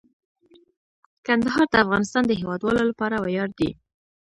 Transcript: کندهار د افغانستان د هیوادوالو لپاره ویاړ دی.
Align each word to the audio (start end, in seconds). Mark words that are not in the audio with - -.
کندهار 1.25 1.65
د 1.69 1.75
افغانستان 1.85 2.23
د 2.27 2.31
هیوادوالو 2.41 2.81
لپاره 2.91 3.15
ویاړ 3.19 3.49
دی. 3.59 3.69